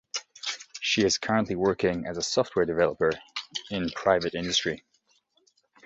[0.79, 3.11] She is currently working as a software developer
[3.69, 4.83] in private industry.